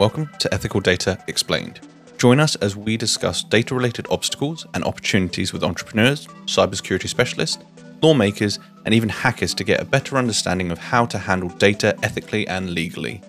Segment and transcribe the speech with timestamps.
[0.00, 1.80] Welcome to Ethical Data Explained.
[2.16, 7.62] Join us as we discuss data related obstacles and opportunities with entrepreneurs, cybersecurity specialists,
[8.00, 12.48] lawmakers, and even hackers to get a better understanding of how to handle data ethically
[12.48, 13.20] and legally.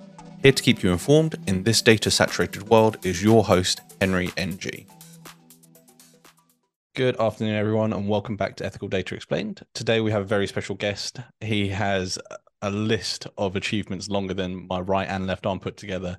[0.43, 4.87] Here to keep you informed in this data saturated world is your host, Henry Ng.
[6.95, 9.65] Good afternoon, everyone, and welcome back to Ethical Data Explained.
[9.73, 11.19] Today we have a very special guest.
[11.41, 12.17] He has
[12.61, 16.17] a list of achievements longer than my right and left arm put together.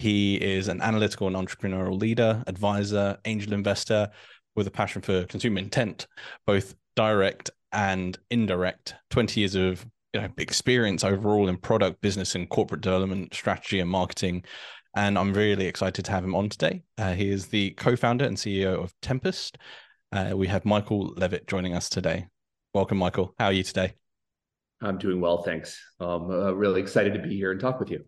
[0.00, 4.08] He is an analytical and entrepreneurial leader, advisor, angel investor
[4.56, 6.06] with a passion for consumer intent,
[6.46, 8.94] both direct and indirect.
[9.10, 13.90] 20 years of you know, experience overall in product, business, and corporate development, strategy, and
[13.90, 14.42] marketing.
[14.96, 16.82] And I'm really excited to have him on today.
[16.96, 19.58] Uh, he is the co founder and CEO of Tempest.
[20.12, 22.26] Uh, we have Michael Levit joining us today.
[22.72, 23.34] Welcome, Michael.
[23.38, 23.92] How are you today?
[24.80, 25.78] I'm doing well, thanks.
[26.00, 28.06] Um, uh, really excited to be here and talk with you.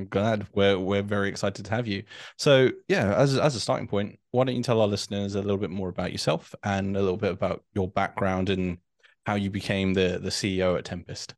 [0.00, 0.46] I'm glad.
[0.54, 2.04] We're we're very excited to have you.
[2.38, 5.58] So yeah, as as a starting point, why don't you tell our listeners a little
[5.58, 8.78] bit more about yourself and a little bit about your background and
[9.26, 11.34] how you became the the CEO at Tempest?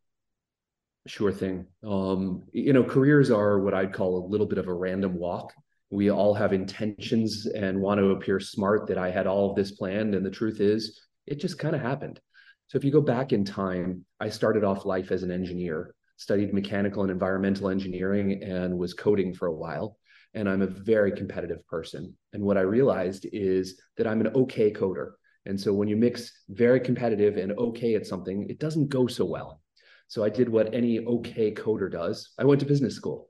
[1.09, 1.67] Sure thing.
[1.83, 5.53] Um, you know, careers are what I'd call a little bit of a random walk.
[5.91, 9.73] We all have intentions and want to appear smart that I had all of this
[9.73, 12.21] planned, and the truth is, it just kind of happened.
[12.69, 16.55] So if you go back in time, I started off life as an engineer, studied
[16.55, 19.99] mechanical and environmental engineering, and was coding for a while.
[20.35, 22.15] And I'm a very competitive person.
[22.33, 25.13] And what I realized is that I'm an okay coder.
[25.45, 29.25] And so when you mix very competitive and okay at something, it doesn't go so
[29.25, 29.61] well.
[30.07, 32.31] So I did what any okay coder does.
[32.39, 33.29] I went to business school.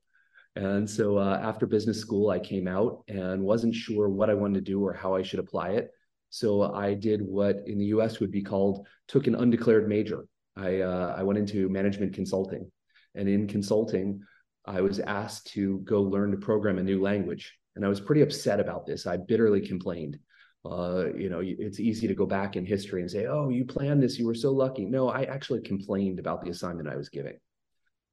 [0.54, 4.64] And so uh, after business school, I came out and wasn't sure what I wanted
[4.64, 5.90] to do or how I should apply it.
[6.28, 10.26] So I did what in the US would be called took an undeclared major.
[10.56, 12.70] I, uh, I went into management consulting.
[13.14, 14.22] And in consulting,
[14.64, 17.56] I was asked to go learn to program a new language.
[17.76, 19.06] And I was pretty upset about this.
[19.06, 20.18] I bitterly complained.
[20.64, 24.02] Uh, you know, it's easy to go back in history and say, oh, you planned
[24.02, 24.84] this, you were so lucky.
[24.84, 27.38] No, I actually complained about the assignment I was giving.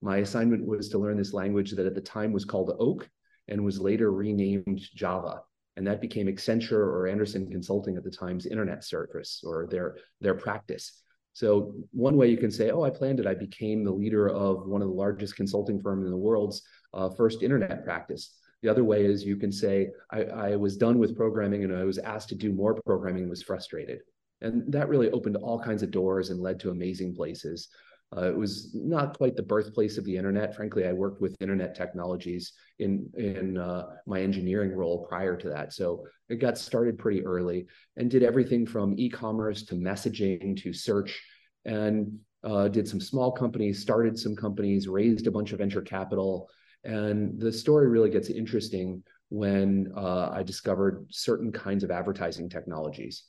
[0.01, 3.07] My assignment was to learn this language that at the time was called Oak
[3.47, 5.41] and was later renamed Java
[5.79, 10.33] and that became Accenture or Andersen Consulting at the time's internet service or their their
[10.33, 11.01] practice.
[11.39, 13.25] So one way you can say, "Oh, I planned it.
[13.25, 16.63] I became the leader of one of the largest consulting firms in the world's
[16.93, 20.99] uh, first internet practice." The other way is you can say, I, I was done
[20.99, 23.99] with programming and I was asked to do more programming and was frustrated."
[24.41, 27.69] And that really opened all kinds of doors and led to amazing places.
[28.15, 30.55] Uh, it was not quite the birthplace of the internet.
[30.55, 35.71] Frankly, I worked with internet technologies in in uh, my engineering role prior to that,
[35.71, 41.21] so it got started pretty early and did everything from e-commerce to messaging to search,
[41.65, 46.49] and uh, did some small companies, started some companies, raised a bunch of venture capital,
[46.83, 53.23] and the story really gets interesting when uh, I discovered certain kinds of advertising technologies,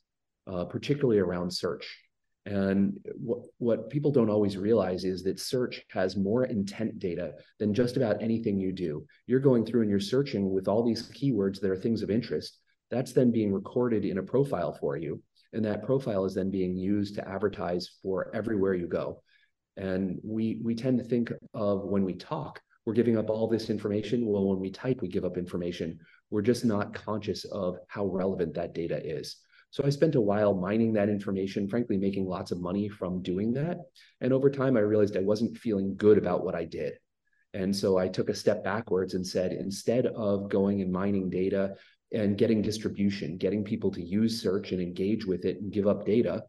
[0.47, 1.99] uh, particularly around search.
[2.47, 7.75] And what, what people don't always realize is that search has more intent data than
[7.75, 9.05] just about anything you do.
[9.27, 12.59] You're going through and you're searching with all these keywords that are things of interest.
[12.91, 15.23] That's then being recorded in a profile for you.
[15.53, 19.23] And that profile is then being used to advertise for everywhere you go.
[19.77, 23.71] And we we tend to think of when we talk, we're giving up all this
[23.71, 24.27] information.
[24.27, 25.99] Well, when we type, we give up information.
[26.31, 29.37] We're just not conscious of how relevant that data is.
[29.71, 33.53] So I spent a while mining that information, frankly, making lots of money from doing
[33.55, 33.79] that.
[34.21, 36.95] And over time, I realized I wasn't feeling good about what I did.
[37.55, 41.75] And so I took a step backwards and said, instead of going and mining data
[42.13, 46.05] and getting distribution, getting people to use search and engage with it and give up
[46.05, 46.43] data,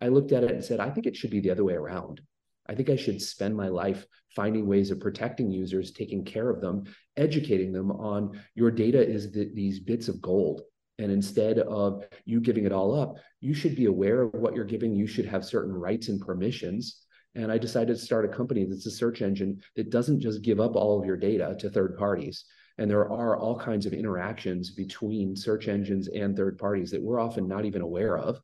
[0.00, 2.20] I looked at it and said, I think it should be the other way around.
[2.66, 6.60] I think I should spend my life finding ways of protecting users, taking care of
[6.60, 6.84] them,
[7.16, 10.62] educating them on your data is the, these bits of gold
[10.98, 14.64] and instead of you giving it all up, you should be aware of what you're
[14.64, 14.94] giving.
[14.94, 17.00] You should have certain rights and permissions.
[17.34, 20.60] And I decided to start a company that's a search engine that doesn't just give
[20.60, 22.44] up all of your data to third parties.
[22.78, 27.20] And there are all kinds of interactions between search engines and third parties that we're
[27.20, 28.40] often not even aware of.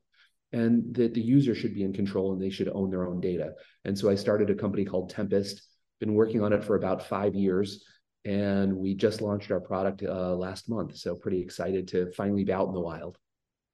[0.52, 3.52] And that the user should be in control and they should own their own data.
[3.84, 5.62] And so I started a company called Tempest,
[6.00, 7.84] been working on it for about five years
[8.24, 10.96] and we just launched our product uh, last month.
[10.96, 13.16] So pretty excited to finally be out in the wild.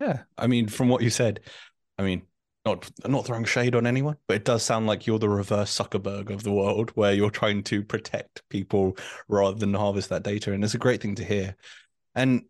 [0.00, 1.41] Yeah, I mean, from what you said,
[1.99, 2.23] I mean,
[2.66, 6.30] not not throwing shade on anyone, but it does sound like you're the reverse Zuckerberg
[6.30, 8.96] of the world, where you're trying to protect people
[9.28, 11.56] rather than harvest that data, and it's a great thing to hear.
[12.14, 12.42] And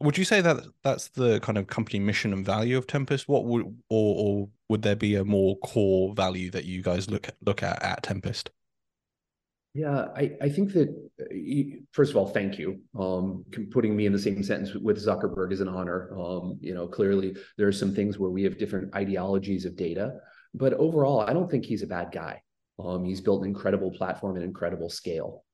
[0.00, 3.28] would you say that that's the kind of company mission and value of Tempest?
[3.28, 7.28] What would or or would there be a more core value that you guys look
[7.44, 8.50] look at at Tempest?
[9.74, 10.88] Yeah, I, I think that
[11.18, 12.80] uh, first of all, thank you.
[12.98, 16.14] Um, putting me in the same sentence with Zuckerberg is an honor.
[16.18, 20.12] Um, you know, clearly there are some things where we have different ideologies of data,
[20.52, 22.42] but overall, I don't think he's a bad guy.
[22.78, 25.44] Um, he's built an incredible platform and incredible scale.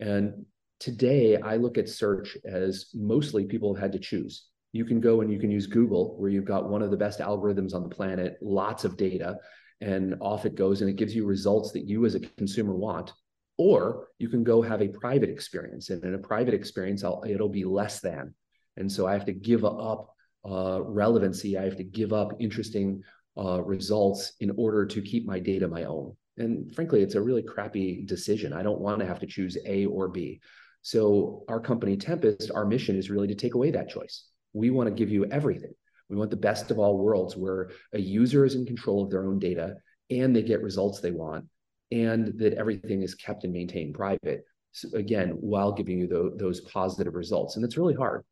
[0.00, 0.46] And
[0.80, 4.46] today, I look at search as mostly people have had to choose.
[4.72, 7.20] You can go and you can use Google, where you've got one of the best
[7.20, 9.36] algorithms on the planet, lots of data,
[9.80, 13.12] and off it goes, and it gives you results that you as a consumer want
[13.60, 15.90] or you can go have a private experience.
[15.90, 18.34] And in a private experience, I'll, it'll be less than.
[18.78, 20.14] And so I have to give up
[20.48, 21.58] uh, relevancy.
[21.58, 23.02] I have to give up interesting
[23.36, 26.16] uh, results in order to keep my data my own.
[26.38, 28.54] And frankly, it's a really crappy decision.
[28.54, 30.40] I don't want to have to choose A or B.
[30.80, 34.24] So our company Tempest, our mission is really to take away that choice.
[34.54, 35.74] We want to give you everything.
[36.08, 39.26] We want the best of all worlds where a user is in control of their
[39.26, 39.74] own data
[40.08, 41.44] and they get results they want
[41.90, 44.44] and that everything is kept and maintained private.
[44.72, 47.56] So again, while giving you the, those positive results.
[47.56, 48.24] And it's really hard.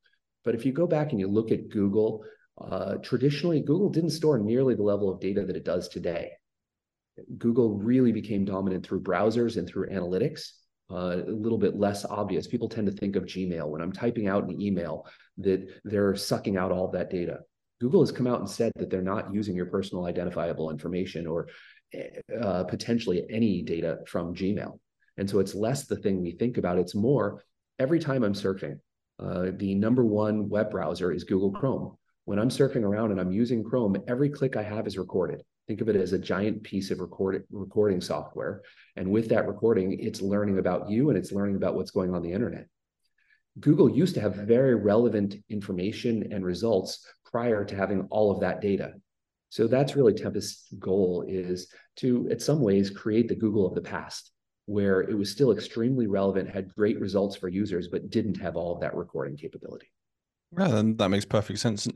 [0.45, 2.25] But if you go back and you look at Google,
[2.61, 6.31] uh, traditionally, Google didn't store nearly the level of data that it does today.
[7.37, 10.53] Google really became dominant through browsers and through analytics.
[10.91, 12.47] Uh, a little bit less obvious.
[12.47, 15.07] People tend to think of Gmail when I'm typing out an email
[15.39, 17.41] that they're sucking out all that data.
[17.81, 21.49] Google has come out and said that they're not using your personal identifiable information or
[22.43, 24.79] uh, potentially any data from Gmail.
[25.17, 26.79] And so it's less the thing we think about.
[26.79, 27.43] It's more
[27.79, 28.79] every time I'm surfing,
[29.19, 31.97] uh, the number one web browser is Google Chrome.
[32.25, 35.43] When I'm surfing around and I'm using Chrome, every click I have is recorded.
[35.67, 38.63] Think of it as a giant piece of record, recording software.
[38.97, 42.23] And with that recording, it's learning about you and it's learning about what's going on
[42.23, 42.67] the internet.
[43.61, 48.61] Google used to have very relevant information and results prior to having all of that
[48.61, 48.95] data.
[49.51, 53.81] So that's really Tempest's goal is to, in some ways, create the Google of the
[53.81, 54.31] past,
[54.67, 58.75] where it was still extremely relevant, had great results for users, but didn't have all
[58.75, 59.91] of that recording capability.
[60.59, 61.89] Yeah, then that makes perfect sense.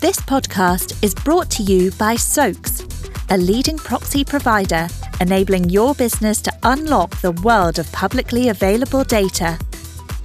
[0.00, 2.84] This podcast is brought to you by SOAX,
[3.30, 4.88] a leading proxy provider
[5.20, 9.58] enabling your business to unlock the world of publicly available data.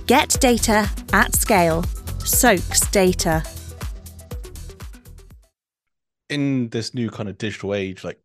[0.07, 1.83] Get data at scale.
[2.23, 3.43] SOAX Data
[6.31, 8.19] in this new kind of digital age, like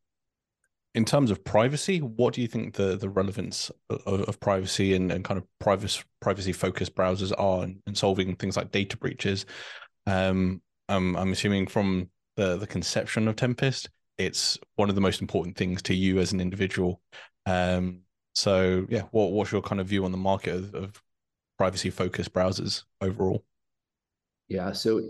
[0.94, 5.12] in terms of privacy, what do you think the the relevance of, of privacy and,
[5.12, 9.44] and kind of privacy privacy focused browsers are in, in, solving things like data breaches?
[10.06, 15.20] Um, I'm I'm assuming from the the conception of Tempest, it's one of the most
[15.20, 17.02] important things to you as an individual.
[17.44, 18.00] Um,
[18.34, 21.02] so yeah, what what's your kind of view on the market of, of
[21.58, 23.44] privacy focused browsers overall?
[24.48, 25.02] Yeah, so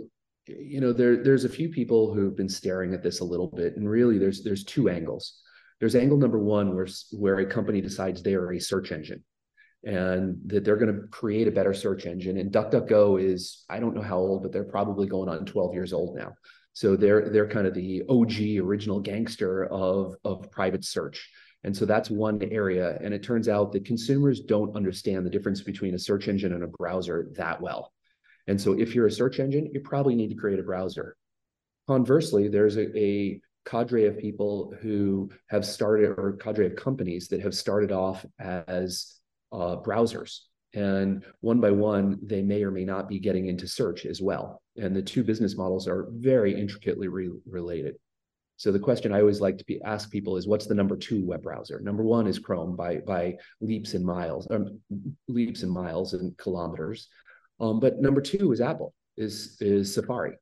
[0.47, 3.77] you know there there's a few people who've been staring at this a little bit
[3.77, 5.41] and really there's there's two angles.
[5.81, 9.23] There's angle number one where where a company decides they are a search engine
[9.85, 12.39] and that they're going to create a better search engine.
[12.39, 15.93] And duckduckgo is i don't know how old but they're probably going on 12 years
[15.93, 16.33] old now.
[16.73, 21.29] So they're they're kind of the og original gangster of of private search.
[21.65, 22.97] And so that's one area.
[23.03, 26.63] And it turns out that consumers don't understand the difference between a search engine and
[26.63, 27.93] a browser that well
[28.47, 31.17] and so if you're a search engine, you probably need to create a browser.
[31.89, 37.41] Conversely, there's a, a cadre of people who have started, or cadre of companies that
[37.41, 39.21] have started off as
[39.53, 40.41] uh, browsers.
[40.75, 44.63] And one by one, they may or may not be getting into search as well.
[44.77, 47.97] And the two business models are very intricately re- related.
[48.59, 51.25] So the question I always like to be, ask people is, what's the number two
[51.25, 51.81] web browser?
[51.81, 54.81] Number one is Chrome by by leaps and miles, um,
[55.29, 57.09] leaps and miles and kilometers.
[57.61, 60.37] Um, but number two is Apple, is is Safari.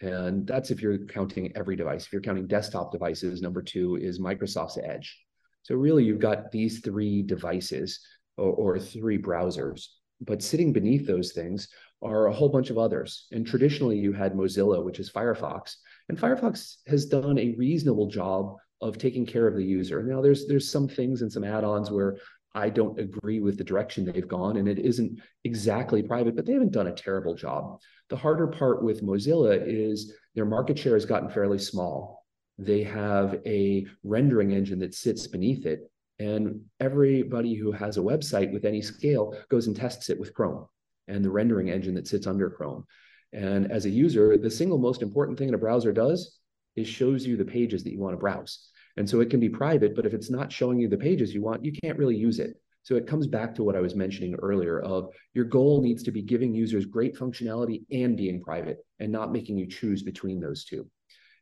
[0.00, 2.06] And that's if you're counting every device.
[2.06, 5.18] If you're counting desktop devices, number two is Microsoft's Edge.
[5.62, 8.00] So really, you've got these three devices
[8.36, 9.86] or, or three browsers.
[10.20, 11.68] But sitting beneath those things
[12.02, 13.26] are a whole bunch of others.
[13.32, 15.74] And traditionally, you had Mozilla, which is Firefox,
[16.08, 20.02] and Firefox has done a reasonable job of taking care of the user.
[20.02, 22.18] Now, there's there's some things and some add-ons where
[22.58, 26.54] I don't agree with the direction they've gone, and it isn't exactly private, but they
[26.54, 27.80] haven't done a terrible job.
[28.10, 32.26] The harder part with Mozilla is their market share has gotten fairly small.
[32.58, 35.88] They have a rendering engine that sits beneath it,
[36.18, 40.66] and everybody who has a website with any scale goes and tests it with Chrome
[41.06, 42.84] and the rendering engine that sits under Chrome.
[43.32, 46.40] And as a user, the single most important thing in a browser does
[46.74, 48.70] is shows you the pages that you want to browse.
[48.98, 51.40] And so it can be private, but if it's not showing you the pages you
[51.40, 52.60] want, you can't really use it.
[52.82, 56.10] So it comes back to what I was mentioning earlier of your goal needs to
[56.10, 60.64] be giving users great functionality and being private and not making you choose between those
[60.64, 60.84] two.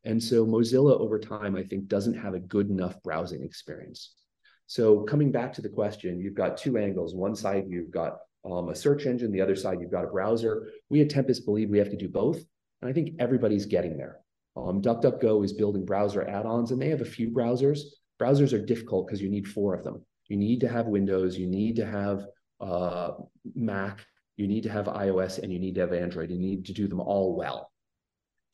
[0.04, 4.12] And so Mozilla over time, I think, doesn't have a good enough browsing experience.
[4.66, 7.14] So coming back to the question, you've got two angles.
[7.14, 9.32] One side, you've got um, a search engine.
[9.32, 10.68] The other side, you've got a browser.
[10.90, 12.44] We at Tempest believe we have to do both.
[12.82, 14.18] And I think everybody's getting there.
[14.56, 17.80] Um, DuckDuckGo is building browser add-ons, and they have a few browsers.
[18.20, 20.04] Browsers are difficult because you need four of them.
[20.28, 22.24] You need to have Windows, you need to have
[22.60, 23.10] uh,
[23.54, 24.04] Mac,
[24.36, 26.30] you need to have iOS, and you need to have Android.
[26.30, 27.70] You need to do them all well.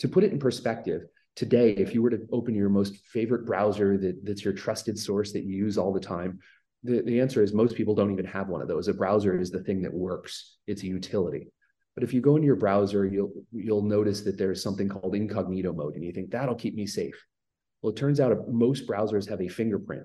[0.00, 1.02] To put it in perspective,
[1.36, 5.32] today, if you were to open your most favorite browser that, that's your trusted source
[5.32, 6.40] that you use all the time,
[6.82, 8.88] the, the answer is most people don't even have one of those.
[8.88, 11.52] A browser is the thing that works, it's a utility.
[11.94, 15.72] But if you go into your browser, you'll you'll notice that there's something called incognito
[15.72, 17.22] mode, and you think that'll keep me safe.
[17.82, 20.04] Well, it turns out most browsers have a fingerprint.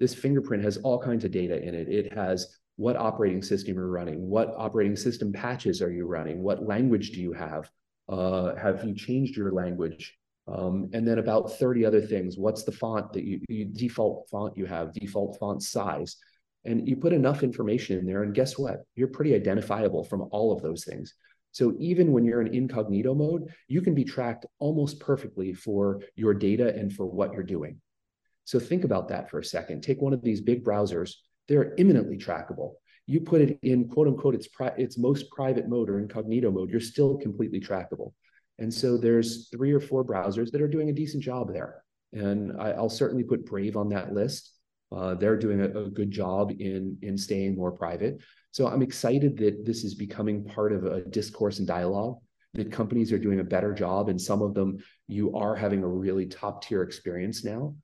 [0.00, 1.88] This fingerprint has all kinds of data in it.
[1.88, 6.66] It has what operating system you're running, what operating system patches are you running, what
[6.66, 7.70] language do you have,
[8.08, 12.36] uh, have you changed your language, um, and then about 30 other things.
[12.36, 16.16] What's the font that you, you default font you have, default font size,
[16.64, 18.84] and you put enough information in there, and guess what?
[18.94, 21.14] You're pretty identifiable from all of those things.
[21.52, 26.32] So even when you're in incognito mode, you can be tracked almost perfectly for your
[26.32, 27.80] data and for what you're doing.
[28.44, 29.82] So think about that for a second.
[29.82, 31.14] Take one of these big browsers,
[31.48, 32.74] they're imminently trackable.
[33.06, 36.70] You put it in quote unquote its, pri- its most private mode or incognito mode,
[36.70, 38.12] you're still completely trackable.
[38.58, 41.82] And so there's three or four browsers that are doing a decent job there.
[42.12, 44.52] And I, will certainly put Brave on that list.
[44.94, 48.18] Uh, they're doing a, a, good job in, in staying more private.
[48.50, 52.16] So I'm excited that this is becoming part of a discourse and dialogue,
[52.54, 54.10] that companies are doing a better job.
[54.10, 57.74] And some of them, you are having a really top tier experience now.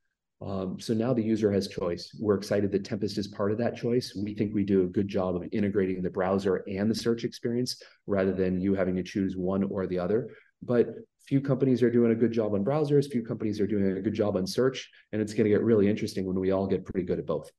[0.40, 2.14] Um, so now the user has choice.
[2.20, 4.14] We're excited that Tempest is part of that choice.
[4.14, 7.82] We think we do a good job of integrating the browser and the search experience
[8.06, 10.28] rather than you having to choose one or the other.
[10.62, 10.88] But
[11.28, 14.14] few companies are doing a good job on browsers, few companies are doing a good
[14.14, 17.06] job on search, and it's going to get really interesting when we all get pretty
[17.06, 17.50] good at both.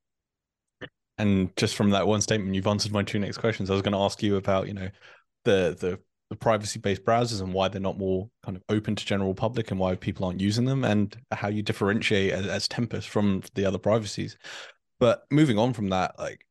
[1.19, 3.69] And just from that one statement, you've answered my two next questions.
[3.69, 4.89] I was going to ask you about, you know,
[5.45, 5.99] the the,
[6.31, 9.79] the privacy-based browsers and why they're not more kind of open to general public and
[9.79, 13.77] why people aren't using them, and how you differentiate as, as Tempest from the other
[13.77, 14.35] privacies.
[14.99, 16.43] But moving on from that, like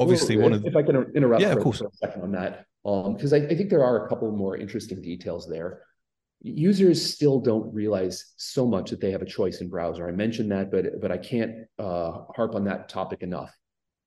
[0.00, 0.68] obviously well, one if, of the...
[0.70, 1.78] if I can interrupt yeah, for, of course.
[1.78, 4.56] for a second on that, because um, I, I think there are a couple more
[4.56, 5.82] interesting details there
[6.44, 10.06] users still don't realize so much that they have a choice in browser.
[10.06, 13.50] I mentioned that, but but I can't uh, harp on that topic enough.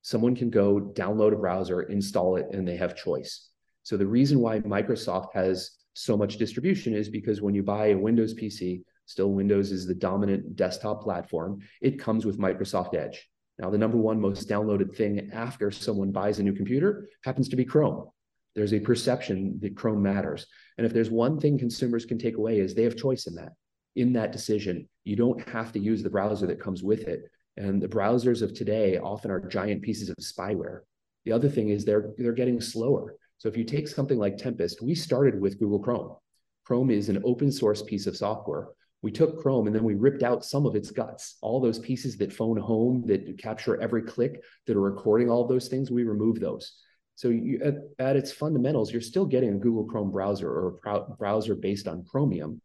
[0.02, 3.48] Someone can go download a browser, install it, and they have choice.
[3.82, 7.98] So the reason why Microsoft has so much distribution is because when you buy a
[7.98, 13.28] Windows PC, still Windows is the dominant desktop platform, it comes with Microsoft Edge.
[13.58, 17.56] Now, the number one most downloaded thing after someone buys a new computer happens to
[17.56, 18.08] be Chrome.
[18.54, 20.46] There's a perception that Chrome matters.
[20.78, 23.52] And if there's one thing consumers can take away is they have choice in that.
[23.96, 27.22] In that decision, you don't have to use the browser that comes with it.
[27.56, 30.80] And the browsers of today often are giant pieces of spyware.
[31.24, 33.16] The other thing is they're they're getting slower.
[33.38, 36.16] So if you take something like Tempest, we started with Google Chrome.
[36.64, 38.68] Chrome is an open source piece of software.
[39.02, 41.36] We took Chrome and then we ripped out some of its guts.
[41.40, 45.68] All those pieces that phone home, that capture every click, that are recording all those
[45.68, 46.72] things, we removed those.
[47.18, 51.00] So you, at, at, its fundamentals, you're still getting a Google Chrome browser or a
[51.16, 52.60] browser based on Chromium.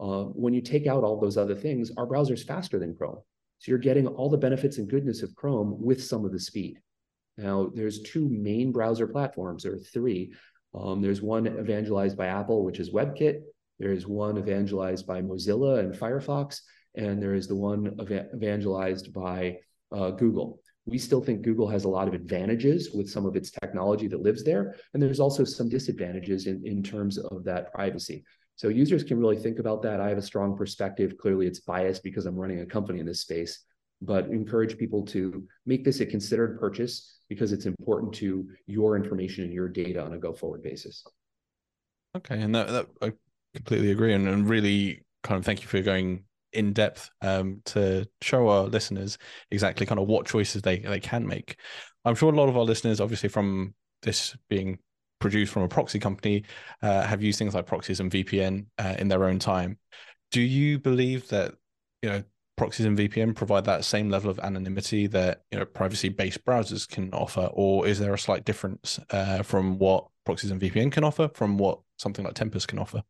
[0.00, 3.20] Uh, when you take out all those other things, our browser is faster than Chrome.
[3.60, 6.80] So you're getting all the benefits and goodness of Chrome with some of the speed.
[7.38, 10.32] Now, there's two main browser platforms, or three.
[10.74, 13.42] Um, there's one evangelized by Apple, which is WebKit.
[13.78, 16.62] There's one evangelized by Mozilla and Firefox,
[16.96, 19.58] and there is the one ev- evangelized by
[19.92, 20.58] uh, Google.
[20.86, 24.20] We still think Google has a lot of advantages with some of its technology that
[24.20, 24.74] lives there.
[24.92, 28.24] And there's also some disadvantages in, in terms of that privacy.
[28.56, 30.00] So users can really think about that.
[30.00, 31.16] I have a strong perspective.
[31.18, 33.64] Clearly, it's biased because I'm running a company in this space,
[34.00, 39.44] but encourage people to make this a considered purchase because it's important to your information
[39.44, 41.04] and your data on a go forward basis.
[42.16, 42.40] Okay.
[42.40, 43.12] And that, that I
[43.54, 44.12] completely agree.
[44.12, 48.64] And, and really kind of thank you for going in depth um, to show our
[48.64, 49.18] listeners
[49.50, 51.56] exactly kind of what choices they they can make.
[52.04, 54.78] I'm sure a lot of our listeners, obviously from this being
[55.20, 56.44] produced from a proxy company,
[56.82, 59.78] uh, have used things like proxies and VPN uh, in their own time.
[60.30, 61.54] Do you believe that
[62.02, 62.22] you know
[62.56, 67.12] proxies and VPN provide that same level of anonymity that you know privacy-based browsers can
[67.12, 71.28] offer, or is there a slight difference uh, from what proxies and VPN can offer
[71.34, 73.02] from what something like Tempest can offer?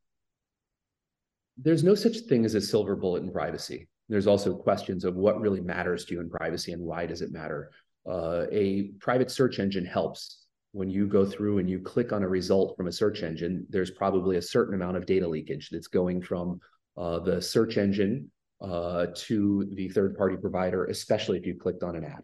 [1.62, 3.88] There's no such thing as a silver bullet in privacy.
[4.08, 7.32] There's also questions of what really matters to you in privacy and why does it
[7.32, 7.70] matter.
[8.08, 10.46] Uh, a private search engine helps.
[10.72, 13.90] When you go through and you click on a result from a search engine, there's
[13.90, 16.60] probably a certain amount of data leakage that's going from
[16.96, 21.96] uh, the search engine uh, to the third party provider, especially if you clicked on
[21.96, 22.22] an ad.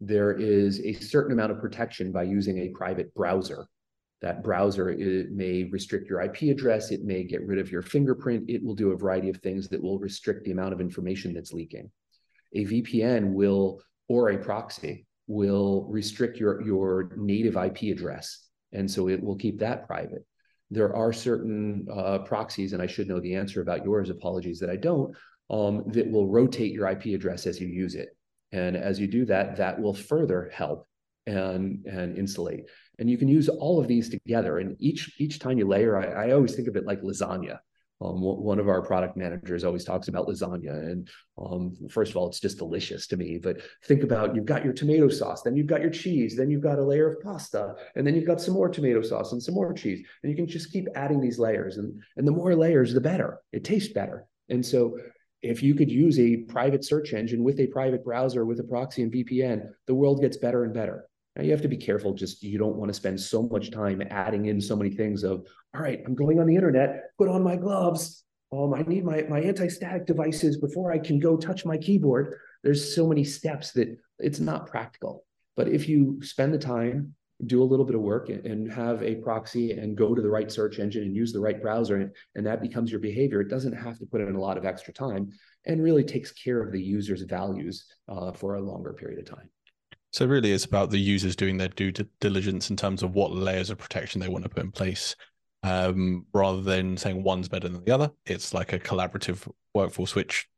[0.00, 3.66] there is a certain amount of protection by using a private browser.
[4.22, 8.50] That browser it may restrict your IP address, it may get rid of your fingerprint,
[8.50, 11.52] it will do a variety of things that will restrict the amount of information that's
[11.52, 11.90] leaking.
[12.54, 18.46] A VPN will, or a proxy, will restrict your, your native IP address.
[18.72, 20.24] And so it will keep that private.
[20.70, 24.70] There are certain uh, proxies, and I should know the answer about yours, apologies that
[24.70, 25.16] I don't,
[25.48, 28.10] um, that will rotate your IP address as you use it.
[28.52, 30.86] And as you do that, that will further help
[31.26, 32.64] and, and insulate.
[33.00, 34.58] And you can use all of these together.
[34.58, 37.58] And each each time you layer, I, I always think of it like lasagna.
[38.02, 40.90] Um, one of our product managers always talks about lasagna.
[40.90, 43.38] And um, first of all, it's just delicious to me.
[43.42, 46.62] But think about you've got your tomato sauce, then you've got your cheese, then you've
[46.62, 49.54] got a layer of pasta, and then you've got some more tomato sauce and some
[49.54, 50.02] more cheese.
[50.22, 51.76] And you can just keep adding these layers.
[51.76, 53.38] And, and the more layers, the better.
[53.52, 54.24] It tastes better.
[54.48, 54.96] And so
[55.42, 59.02] if you could use a private search engine with a private browser with a proxy
[59.02, 61.06] and VPN, the world gets better and better.
[61.36, 62.12] Now you have to be careful.
[62.12, 65.22] Just you don't want to spend so much time adding in so many things.
[65.22, 67.10] Of all right, I'm going on the internet.
[67.18, 68.24] Put on my gloves.
[68.52, 72.36] Um, I need my my anti-static devices before I can go touch my keyboard.
[72.62, 75.24] There's so many steps that it's not practical.
[75.56, 77.14] But if you spend the time
[77.46, 80.50] do a little bit of work and have a proxy and go to the right
[80.50, 83.72] search engine and use the right browser and, and that becomes your behavior it doesn't
[83.72, 85.30] have to put in a lot of extra time
[85.66, 89.48] and really takes care of the user's values uh, for a longer period of time
[90.12, 93.70] so really it's about the users doing their due diligence in terms of what layers
[93.70, 95.16] of protection they want to put in place
[95.62, 100.48] um, rather than saying one's better than the other it's like a collaborative workforce which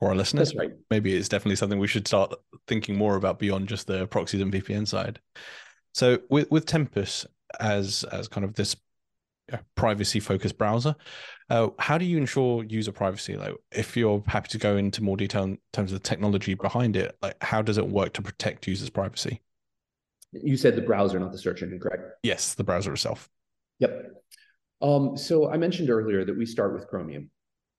[0.00, 0.54] for our listeners.
[0.54, 0.72] Right.
[0.90, 2.34] Maybe it's definitely something we should start
[2.66, 5.20] thinking more about beyond just the proxies and VPN side.
[5.94, 7.26] So with with Tempest
[7.60, 8.74] as as kind of this
[9.74, 10.94] privacy focused browser,
[11.48, 13.36] uh, how do you ensure user privacy?
[13.36, 16.96] Like, if you're happy to go into more detail in terms of the technology behind
[16.96, 19.40] it, like how does it work to protect users' privacy?
[20.32, 22.02] You said the browser, not the search engine, correct?
[22.22, 23.28] Yes, the browser itself.
[23.80, 24.12] Yep.
[24.80, 27.30] Um, so I mentioned earlier that we start with Chromium,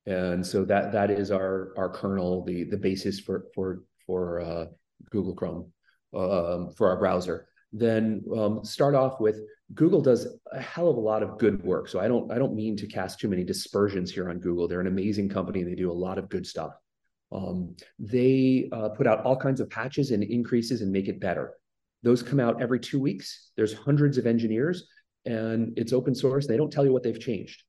[0.05, 4.65] and so that that is our our kernel, the the basis for for for uh,
[5.09, 5.71] Google Chrome
[6.13, 9.39] um, for our browser then um, start off with
[9.73, 11.87] Google does a hell of a lot of good work.
[11.87, 14.67] So I don't I don't mean to cast too many dispersions here on Google.
[14.67, 16.73] They're an amazing company and they do a lot of good stuff.
[17.31, 21.53] Um, they uh, put out all kinds of patches and increases and make it better.
[22.03, 23.51] Those come out every two weeks.
[23.55, 24.87] There's hundreds of engineers
[25.25, 26.47] and it's open source.
[26.47, 27.63] They don't tell you what they've changed.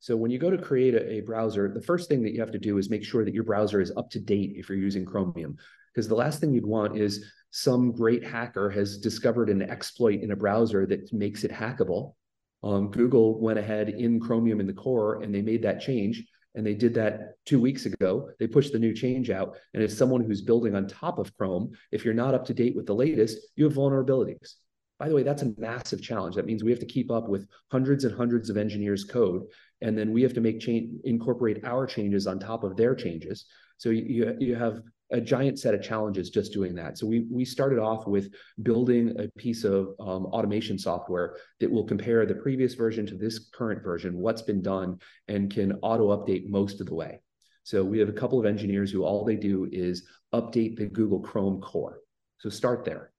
[0.00, 2.50] So when you go to create a, a browser, the first thing that you have
[2.52, 5.04] to do is make sure that your browser is up to date if you're using
[5.04, 5.56] Chromium.
[5.94, 10.30] Because the last thing you'd want is some great hacker has discovered an exploit in
[10.30, 12.14] a browser that makes it hackable.
[12.62, 16.24] Um, Google went ahead in Chromium in the core and they made that change.
[16.54, 18.28] And they did that two weeks ago.
[18.40, 19.56] They pushed the new change out.
[19.72, 22.74] And as someone who's building on top of Chrome, if you're not up to date
[22.74, 24.54] with the latest, you have vulnerabilities.
[24.98, 26.34] By the way, that's a massive challenge.
[26.34, 29.44] That means we have to keep up with hundreds and hundreds of engineers' code,
[29.80, 33.46] and then we have to make change, incorporate our changes on top of their changes.
[33.78, 36.98] So you, you have a giant set of challenges just doing that.
[36.98, 41.84] So we we started off with building a piece of um, automation software that will
[41.84, 46.48] compare the previous version to this current version, what's been done, and can auto update
[46.48, 47.20] most of the way.
[47.62, 51.20] So we have a couple of engineers who all they do is update the Google
[51.20, 52.00] Chrome core.
[52.38, 53.12] So start there.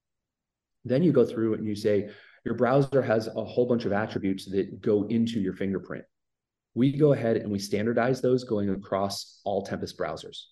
[0.83, 2.09] Then you go through and you say
[2.43, 6.05] your browser has a whole bunch of attributes that go into your fingerprint.
[6.73, 10.45] We go ahead and we standardize those going across all Tempest browsers.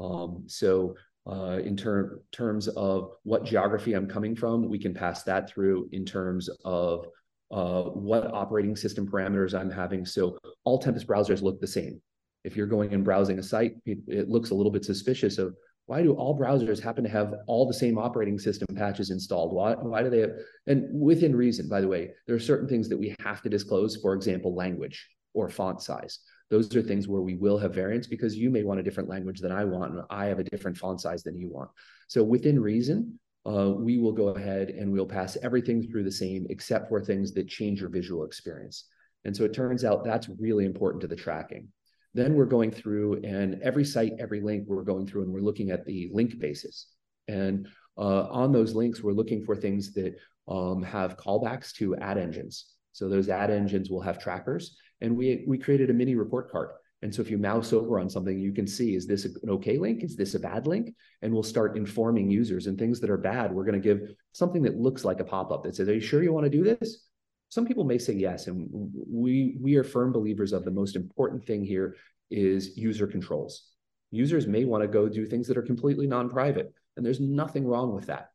[0.00, 0.94] Um, so
[1.30, 5.88] uh, in ter- terms of what geography I'm coming from, we can pass that through
[5.92, 7.06] in terms of
[7.50, 10.06] uh, what operating system parameters I'm having.
[10.06, 12.00] So all Tempest browsers look the same.
[12.44, 15.54] If you're going and browsing a site, it, it looks a little bit suspicious of
[15.86, 19.52] why do all browsers happen to have all the same operating system patches installed?
[19.52, 20.30] Why, why do they have,
[20.68, 23.96] and within reason, by the way, there are certain things that we have to disclose,
[23.96, 28.36] for example, language or font size those are things where we will have variance because
[28.36, 31.00] you may want a different language than I want, and I have a different font
[31.00, 31.70] size than you want.
[32.08, 36.46] So within reason, uh, we will go ahead and we'll pass everything through the same,
[36.50, 38.84] except for things that change your visual experience.
[39.24, 41.68] And so it turns out that's really important to the tracking.
[42.14, 45.70] Then we're going through, and every site, every link, we're going through and we're looking
[45.70, 46.88] at the link basis.
[47.28, 50.16] And uh, on those links, we're looking for things that
[50.48, 52.66] um, have callbacks to ad engines.
[52.92, 56.70] So those ad engines will have trackers, and we we created a mini report card.
[57.02, 59.78] And so if you mouse over on something, you can see, is this an okay
[59.78, 60.02] link?
[60.02, 60.94] Is this a bad link?
[61.22, 63.54] And we'll start informing users and things that are bad.
[63.54, 66.22] We're going to give something that looks like a pop-up that says, are you sure
[66.22, 67.06] you want to do this?
[67.48, 68.48] Some people may say yes.
[68.48, 71.96] And we, we are firm believers of the most important thing here
[72.30, 73.62] is user controls.
[74.10, 76.70] Users may want to go do things that are completely non-private.
[76.98, 78.28] And there's nothing wrong with that.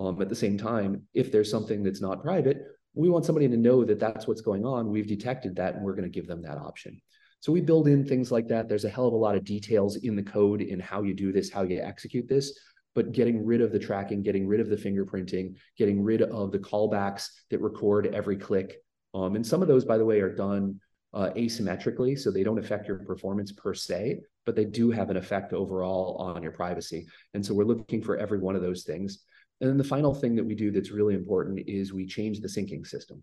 [0.00, 2.64] Um, at the same time, if there's something that's not private,
[3.00, 4.90] we want somebody to know that that's what's going on.
[4.90, 7.00] We've detected that and we're going to give them that option.
[7.40, 8.68] So we build in things like that.
[8.68, 11.32] There's a hell of a lot of details in the code in how you do
[11.32, 12.58] this, how you execute this,
[12.94, 16.58] but getting rid of the tracking, getting rid of the fingerprinting, getting rid of the
[16.58, 18.76] callbacks that record every click.
[19.14, 20.80] Um, and some of those, by the way, are done
[21.14, 25.16] uh, asymmetrically, so they don't affect your performance per se, but they do have an
[25.16, 27.06] effect overall on your privacy.
[27.32, 29.24] And so we're looking for every one of those things.
[29.60, 32.48] And then the final thing that we do that's really important is we change the
[32.48, 33.22] syncing system.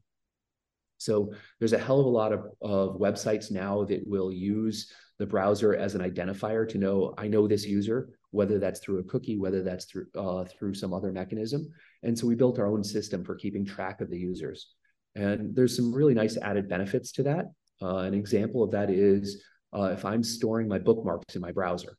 [0.98, 5.26] So there's a hell of a lot of, of websites now that will use the
[5.26, 9.38] browser as an identifier to know I know this user, whether that's through a cookie,
[9.38, 11.68] whether that's through uh, through some other mechanism.
[12.04, 14.74] And so we built our own system for keeping track of the users.
[15.16, 17.46] And there's some really nice added benefits to that.
[17.82, 21.98] Uh, an example of that is uh, if I'm storing my bookmarks in my browser.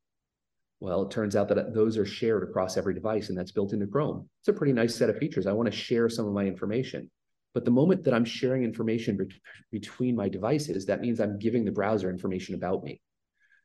[0.80, 3.86] Well, it turns out that those are shared across every device, and that's built into
[3.86, 4.28] Chrome.
[4.40, 5.46] It's a pretty nice set of features.
[5.46, 7.10] I want to share some of my information.
[7.54, 9.24] But the moment that I'm sharing information be
[9.72, 13.00] between my devices, that means I'm giving the browser information about me.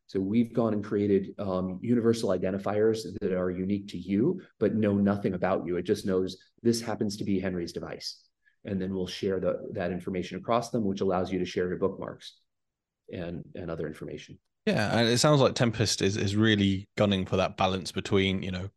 [0.07, 4.93] So we've gone and created um, universal identifiers that are unique to you, but know
[4.95, 5.77] nothing about you.
[5.77, 8.23] It just knows this happens to be Henry's device.
[8.65, 11.77] And then we'll share the, that information across them, which allows you to share your
[11.77, 12.37] bookmarks
[13.11, 14.39] and, and other information.
[14.65, 18.51] Yeah, and it sounds like Tempest is is really gunning for that balance between, you
[18.51, 18.69] know,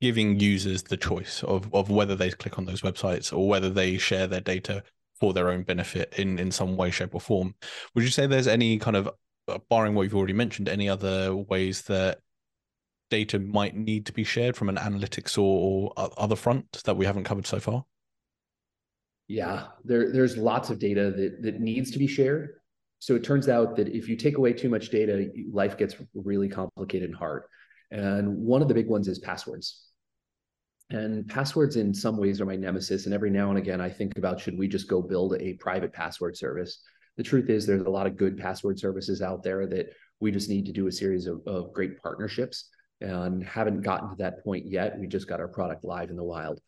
[0.00, 3.96] giving users the choice of, of whether they click on those websites or whether they
[3.96, 4.82] share their data
[5.20, 7.54] for their own benefit in, in some way, shape, or form.
[7.94, 9.08] Would you say there's any kind of,
[9.46, 12.18] uh, barring what you've already mentioned, any other ways that
[13.08, 17.06] data might need to be shared from an analytics or, or other front that we
[17.06, 17.84] haven't covered so far?
[19.28, 22.56] Yeah, there, there's lots of data that, that needs to be shared.
[23.04, 26.48] So it turns out that if you take away too much data, life gets really
[26.48, 27.42] complicated and hard.
[27.90, 29.88] And one of the big ones is passwords.
[30.88, 33.04] And passwords, in some ways, are my nemesis.
[33.04, 35.92] And every now and again, I think about should we just go build a private
[35.92, 36.80] password service?
[37.18, 39.90] The truth is, there's a lot of good password services out there that
[40.20, 42.70] we just need to do a series of, of great partnerships
[43.02, 44.98] and haven't gotten to that point yet.
[44.98, 46.58] We just got our product live in the wild.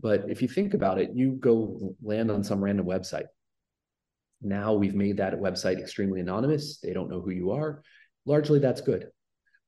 [0.00, 3.26] But if you think about it, you go land on some random website.
[4.42, 6.78] Now we've made that website extremely anonymous.
[6.78, 7.82] They don't know who you are.
[8.26, 9.08] Largely, that's good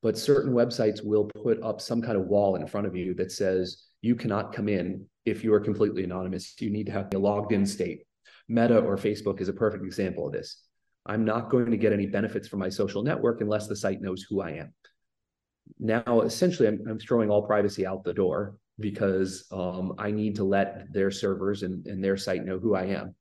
[0.04, 3.32] but certain websites will put up some kind of wall in front of you that
[3.32, 6.54] says you cannot come in if you are completely anonymous.
[6.60, 8.02] You need to have a logged in state.
[8.46, 10.62] Meta or Facebook is a perfect example of this.
[11.06, 14.22] I'm not going to get any benefits from my social network unless the site knows
[14.28, 14.74] who I am.
[15.78, 20.44] Now, essentially, I'm, I'm throwing all privacy out the door because um, I need to
[20.44, 23.14] let their servers and, and their site know who I am.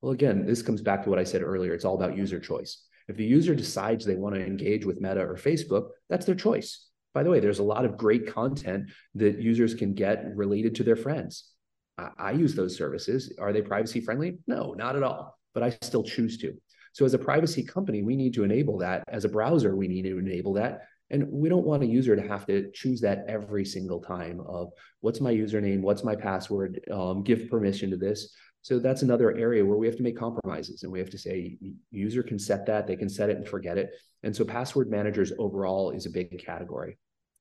[0.00, 1.74] Well, again, this comes back to what I said earlier.
[1.74, 2.84] It's all about user choice.
[3.08, 6.86] If the user decides they want to engage with Meta or Facebook, that's their choice.
[7.14, 10.84] By the way, there's a lot of great content that users can get related to
[10.84, 11.50] their friends.
[11.96, 13.32] I, I use those services.
[13.40, 14.38] Are they privacy friendly?
[14.46, 16.54] No, not at all, but I still choose to.
[16.92, 19.04] So, as a privacy company, we need to enable that.
[19.08, 20.82] As a browser, we need to enable that.
[21.10, 24.70] And we don't want a user to have to choose that every single time of
[25.00, 28.34] what's my username, what's my password, um, give permission to this.
[28.62, 31.56] So that's another area where we have to make compromises and we have to say
[31.90, 33.90] user can set that, they can set it and forget it.
[34.22, 36.98] And so password managers overall is a big category.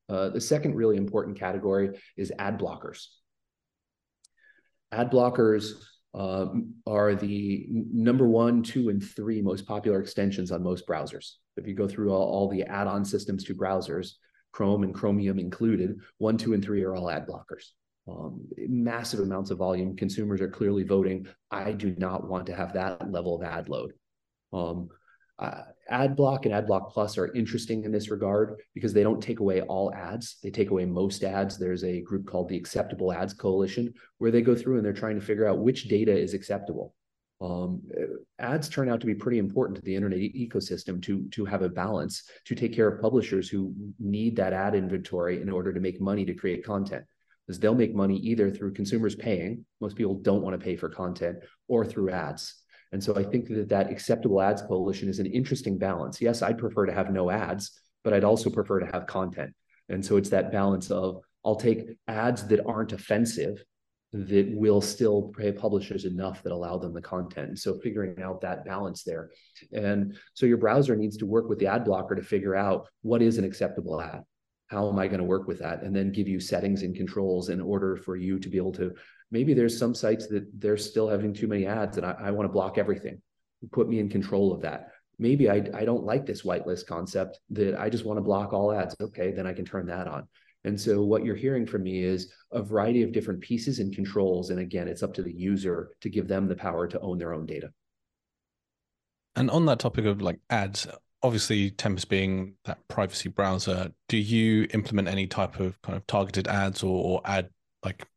[0.10, 3.08] Uh, the second really important category is ad blockers.
[4.92, 5.72] Ad blockers
[6.14, 6.46] uh,
[6.86, 11.34] are the number one, two, and three most popular extensions on most browsers.
[11.58, 14.14] If you go through all, all the add-on systems to browsers,
[14.54, 17.72] Chrome and Chromium included, one, two, and three are all ad blockers
[18.08, 19.96] um, massive amounts of volume.
[19.96, 21.28] Consumers are clearly voting.
[21.52, 23.94] I do not want to have that level of ad load.
[24.54, 24.90] Um,
[25.40, 29.62] uh, AdBlock and AdBlock Plus are interesting in this regard because they don't take away
[29.62, 30.38] all ads.
[30.42, 31.58] They take away most ads.
[31.58, 35.20] There's a group called the Acceptable Ads Coalition where they go through and they're trying
[35.20, 36.96] to figure out which data is acceptable.
[37.40, 37.84] Um,
[38.40, 41.62] ads turn out to be pretty important to the internet e ecosystem to to have
[41.62, 45.80] a balance to take care of publishers who need that ad inventory in order to
[45.80, 47.06] make money to create content
[47.48, 49.66] is they'll make money either through consumers paying.
[49.80, 52.56] Most people don't want to pay for content or through ads.
[52.92, 56.22] And so I think that that acceptable ads coalition is an interesting balance.
[56.22, 59.54] Yes, I'd prefer to have no ads, but I'd also prefer to have content.
[59.90, 63.64] And so it's that balance of I'll take ads that aren't offensive
[64.14, 67.60] that will still pay publishers enough that allow them the content.
[67.60, 69.32] So figuring out that balance there.
[69.74, 73.22] And so your browser needs to work with the ad blocker to figure out what
[73.22, 74.24] is an acceptable ad
[74.68, 75.82] how am I going to work with that?
[75.84, 78.94] And then give you settings and controls in order for you to be able to.
[79.32, 82.48] Maybe there's some sites that they're still having too many ads and I, I want
[82.48, 83.22] to block everything.
[83.72, 84.90] Put me in control of that.
[85.20, 88.72] Maybe I, I don't like this whitelist concept that I just want to block all
[88.72, 88.96] ads.
[89.02, 90.28] Okay, then I can turn that on.
[90.64, 94.50] And so what you're hearing from me is a variety of different pieces and controls.
[94.50, 97.34] And again, it's up to the user to give them the power to own their
[97.34, 97.72] own data.
[99.36, 100.88] And on that topic of like ads,
[101.28, 106.48] obviously Tempest being that privacy browser, do you implement any type of kind of targeted
[106.48, 107.50] ads or, or ad
[107.84, 108.08] like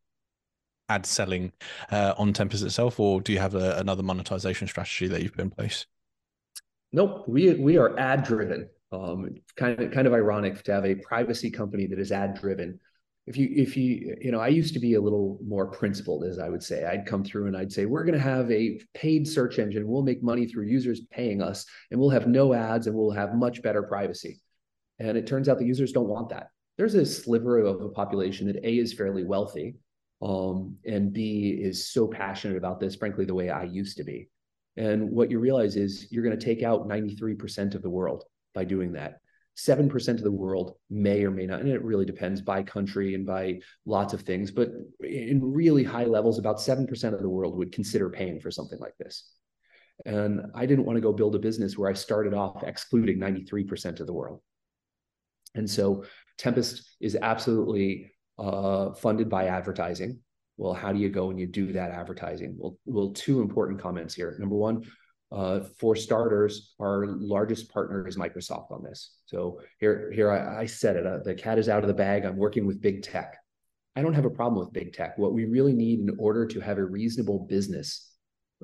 [0.89, 1.51] ad selling
[1.91, 5.41] uh, on Tempest itself, or do you have a, another monetization strategy that you've put
[5.41, 5.85] in place?
[6.91, 8.69] Nope, we we are ad driven.
[8.91, 12.79] Um, kind of kind of ironic to have a privacy company that is ad driven.
[13.27, 16.39] If you if you you know, I used to be a little more principled, as
[16.39, 16.85] I would say.
[16.85, 19.87] I'd come through and I'd say we're going to have a paid search engine.
[19.87, 23.35] We'll make money through users paying us, and we'll have no ads, and we'll have
[23.35, 24.41] much better privacy.
[24.99, 26.47] And it turns out the users don't want that.
[26.77, 29.75] There's a sliver of a population that a is fairly wealthy,
[30.21, 32.95] um, and b is so passionate about this.
[32.95, 34.29] Frankly, the way I used to be.
[34.77, 38.63] And what you realize is you're going to take out 93% of the world by
[38.63, 39.19] doing that.
[39.67, 43.25] 7% of the world may or may not, and it really depends by country and
[43.25, 44.69] by lots of things, but
[45.01, 48.97] in really high levels, about 7% of the world would consider paying for something like
[48.97, 49.31] this.
[50.05, 53.99] And I didn't want to go build a business where I started off excluding 93%
[53.99, 54.41] of the world.
[55.53, 56.05] And so
[56.37, 60.19] Tempest is absolutely uh, funded by advertising.
[60.57, 62.55] Well, how do you go and you do that advertising?
[62.57, 64.35] Well, well, two important comments here.
[64.39, 64.85] Number one,
[65.31, 69.15] uh, for starters, our largest partner is Microsoft on this.
[69.25, 71.05] So here, here I, I said it.
[71.05, 72.25] Uh, the cat is out of the bag.
[72.25, 73.37] I'm working with big tech.
[73.95, 75.17] I don't have a problem with big tech.
[75.17, 78.11] What we really need in order to have a reasonable business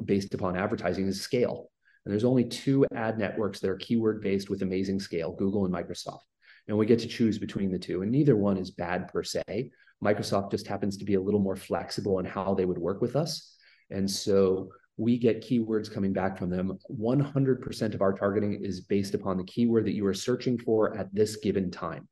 [0.03, 1.69] based upon advertising is scale.
[2.05, 5.73] And there's only two ad networks that are keyword based with amazing scale: Google and
[5.73, 6.21] Microsoft.
[6.67, 8.01] And we get to choose between the two.
[8.01, 9.71] And neither one is bad per se.
[10.03, 13.15] Microsoft just happens to be a little more flexible in how they would work with
[13.15, 13.55] us.
[13.89, 16.77] And so we get keywords coming back from them.
[16.91, 21.13] 100% of our targeting is based upon the keyword that you are searching for at
[21.13, 22.07] this given time.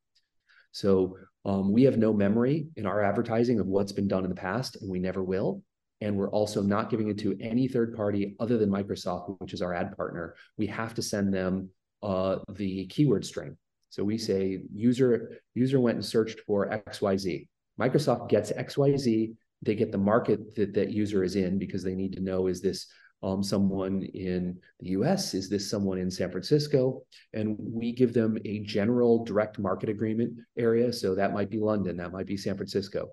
[0.71, 4.35] So um, we have no memory in our advertising of what's been done in the
[4.35, 5.63] past, and we never will.
[6.01, 9.61] And we're also not giving it to any third party other than Microsoft, which is
[9.61, 10.35] our ad partner.
[10.57, 11.69] We have to send them
[12.03, 13.57] uh, the keyword string.
[13.89, 17.47] So we say user user went and searched for XYZ.
[17.79, 19.33] Microsoft gets XYZ
[19.65, 22.61] they get the market that that user is in because they need to know is
[22.61, 22.87] this
[23.23, 25.33] um, someone in the US?
[25.33, 27.03] Is this someone in San Francisco?
[27.33, 30.93] And we give them a general direct market agreement area.
[30.93, 33.09] So that might be London, that might be San Francisco.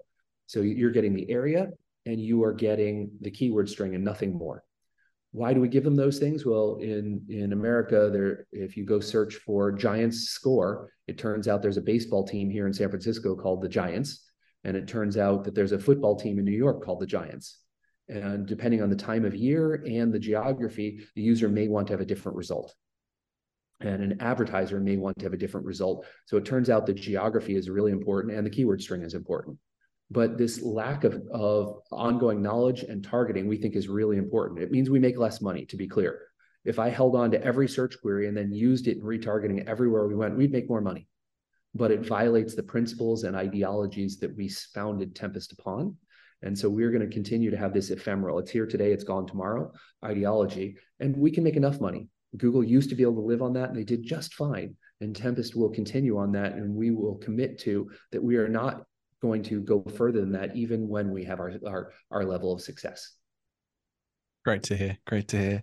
[0.47, 1.71] So you're getting the area
[2.05, 4.65] and you are getting the keyword string and nothing more.
[5.31, 6.45] Why do we give them those things?
[6.45, 11.63] Well, in, in America, there if you go search for Giants score, it turns out
[11.63, 14.31] there's a baseball team here in San Francisco called the Giants.
[14.65, 17.59] And it turns out that there's a football team in New York called the Giants.
[18.09, 21.93] And depending on the time of year and the geography, the user may want to
[21.93, 22.75] have a different result.
[23.81, 26.07] And an advertiser may want to have a different result.
[26.27, 29.59] So it turns out the geography is really important and the keyword string is important.
[30.11, 34.61] But this lack of, of ongoing knowledge and targeting, we think is really important.
[34.61, 36.21] It means we make less money, to be clear.
[36.65, 40.07] If I held on to every search query and then used it in retargeting everywhere
[40.07, 41.09] we went, we'd make more money
[41.75, 45.97] but it violates the principles and ideologies that we founded Tempest upon.
[46.43, 49.27] And so we're going to continue to have this ephemeral, it's here today, it's gone
[49.27, 49.73] tomorrow
[50.05, 52.09] ideology, and we can make enough money.
[52.37, 54.77] Google used to be able to live on that and they did just fine.
[55.01, 56.53] And Tempest will continue on that.
[56.53, 58.85] And we will commit to that we are not
[59.21, 62.63] going to go further than that, even when we have our, our, our level of
[62.63, 63.13] success.
[64.45, 64.97] Great to hear.
[65.07, 65.63] Great to hear.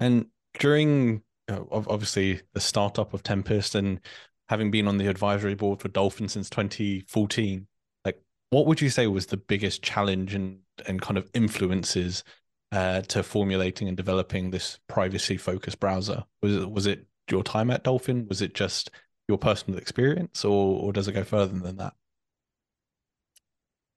[0.00, 0.26] And
[0.58, 4.00] during obviously the startup of Tempest and
[4.48, 7.66] having been on the advisory board for Dolphin since 2014,
[8.04, 12.24] like what would you say was the biggest challenge and and kind of influences
[12.72, 16.24] uh, to formulating and developing this privacy focused browser?
[16.42, 18.26] Was it was it your time at Dolphin?
[18.28, 18.90] Was it just
[19.28, 21.94] your personal experience, or or does it go further than that?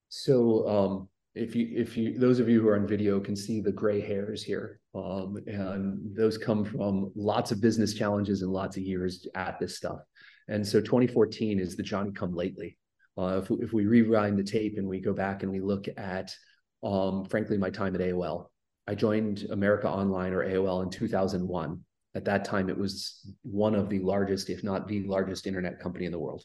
[0.10, 3.60] So um, if you if you those of you who are on video can see
[3.60, 8.78] the gray hairs here um, and those come from lots of business challenges and lots
[8.78, 10.00] of years at this stuff
[10.48, 12.78] and so 2014 is the Johnny come lately.
[13.18, 16.36] Uh, if, if we rewind the tape and we go back and we look at,
[16.84, 18.48] um, frankly, my time at AOL,
[18.88, 21.82] I joined America Online or AOL in 2001.
[22.14, 26.06] At that time, it was one of the largest, if not the largest, internet company
[26.06, 26.44] in the world.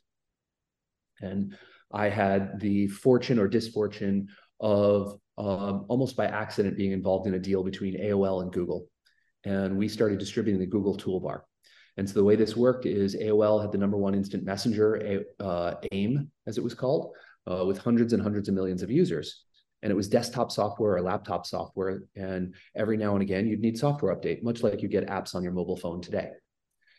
[1.21, 1.57] And
[1.93, 7.39] I had the fortune or disfortune of um, almost by accident being involved in a
[7.39, 8.87] deal between AOL and Google.
[9.45, 11.43] And we started distributing the Google toolbar.
[12.01, 15.75] And so the way this worked is AOL had the number one instant messenger, uh,
[15.93, 17.13] AIM, as it was called,
[17.47, 19.45] uh, with hundreds and hundreds of millions of users.
[19.83, 22.05] And it was desktop software or laptop software.
[22.17, 25.43] And every now and again, you'd need software update, much like you get apps on
[25.43, 26.31] your mobile phone today.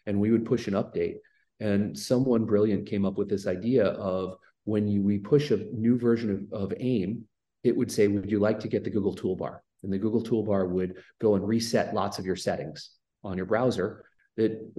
[0.06, 1.16] And we would push an update.
[1.60, 4.36] And someone brilliant came up with this idea of
[4.66, 7.26] when you, we push a new version of, of AIM,
[7.64, 9.62] it would say, would you like to get the Google toolbar?
[9.82, 12.92] And the Google toolbar would go and reset lots of your settings
[13.24, 14.06] on your browser.
[14.38, 14.74] That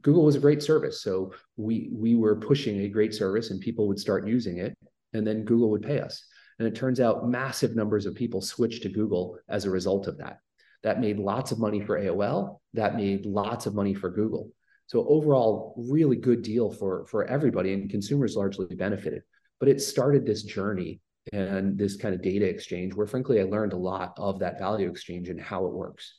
[0.00, 1.02] Google was a great service.
[1.02, 4.76] So we we were pushing a great service and people would start using it,
[5.12, 6.24] and then Google would pay us.
[6.58, 10.18] And it turns out massive numbers of people switched to Google as a result of
[10.18, 10.38] that.
[10.82, 12.60] That made lots of money for AOL.
[12.74, 14.50] That made lots of money for Google.
[14.86, 19.22] So overall, really good deal for for everybody, and consumers largely benefited.
[19.58, 21.00] But it started this journey
[21.32, 24.90] and this kind of data exchange where frankly i learned a lot of that value
[24.90, 26.16] exchange and how it works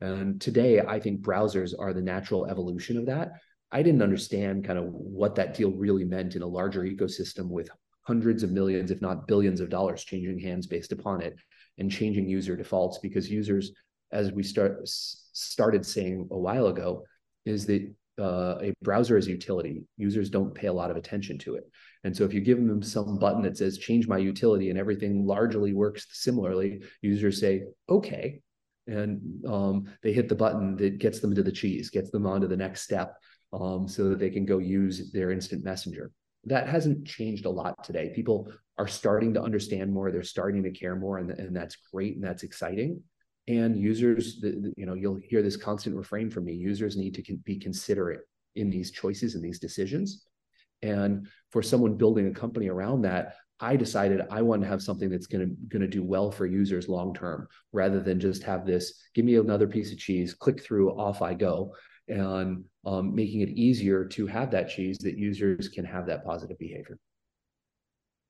[0.00, 3.32] and today i think browsers are the natural evolution of that
[3.72, 7.68] i didn't understand kind of what that deal really meant in a larger ecosystem with
[8.02, 11.36] hundreds of millions if not billions of dollars changing hands based upon it
[11.78, 13.72] and changing user defaults because users
[14.12, 17.04] as we start started saying a while ago
[17.44, 19.84] is that uh, a browser is a utility.
[19.96, 21.70] Users don't pay a lot of attention to it.
[22.04, 25.24] And so if you give them some button that says change my utility and everything
[25.26, 28.40] largely works similarly, users say, okay.
[28.88, 32.40] And um, they hit the button that gets them to the cheese, gets them on
[32.40, 33.14] to the next step
[33.52, 36.10] um, so that they can go use their instant messenger.
[36.44, 38.12] That hasn't changed a lot today.
[38.14, 40.10] People are starting to understand more.
[40.10, 41.18] They're starting to care more.
[41.18, 43.02] And, and that's great and that's exciting
[43.48, 44.44] and users
[44.76, 48.20] you know you'll hear this constant refrain from me users need to be considerate
[48.54, 50.26] in these choices and these decisions
[50.82, 55.08] and for someone building a company around that i decided i want to have something
[55.08, 58.66] that's going to going to do well for users long term rather than just have
[58.66, 61.72] this give me another piece of cheese click through off i go
[62.08, 66.58] and um, making it easier to have that cheese that users can have that positive
[66.58, 66.98] behavior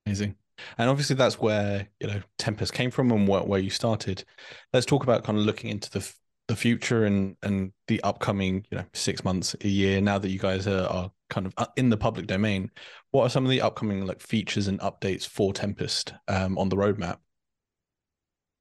[0.07, 0.35] amazing
[0.77, 4.25] and obviously that's where you know Tempest came from and where, where you started.
[4.73, 6.13] Let's talk about kind of looking into the
[6.49, 10.39] the future and and the upcoming you know six months a year now that you
[10.39, 12.71] guys are, are kind of uh, in the public domain.
[13.11, 16.77] What are some of the upcoming like features and updates for Tempest um, on the
[16.77, 17.19] roadmap?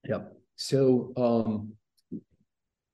[0.06, 0.34] Yep.
[0.56, 1.74] So um,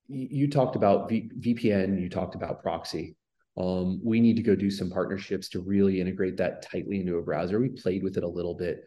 [0.08, 3.16] you talked about v- VPN, you talked about proxy.
[3.56, 7.22] Um, we need to go do some partnerships to really integrate that tightly into a
[7.22, 7.60] browser.
[7.60, 8.84] We played with it a little bit.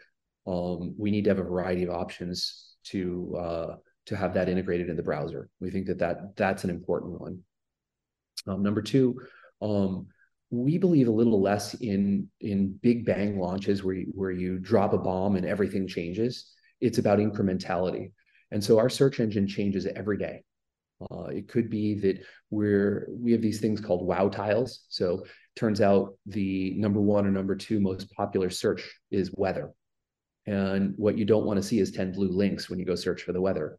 [0.46, 4.88] Um, we need to have a variety of options to uh, to have that integrated
[4.88, 5.48] in the browser.
[5.60, 7.42] We think that, that that's an important one.
[8.46, 9.20] Um, number two,
[9.60, 10.06] um,
[10.50, 14.92] we believe a little less in in big bang launches where you, where you drop
[14.92, 16.52] a bomb and everything changes.
[16.80, 18.12] It's about incrementality.
[18.52, 20.44] And so our search engine changes every day.
[21.10, 24.84] Uh, it could be that we're we have these things called wow tiles.
[24.88, 25.24] So
[25.56, 29.72] turns out the number one or number two most popular search is weather.
[30.46, 33.22] And what you don't want to see is 10 blue links when you go search
[33.22, 33.78] for the weather.